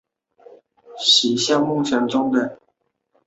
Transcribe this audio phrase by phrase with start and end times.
[0.97, 2.57] 镇政府驻镇江圩。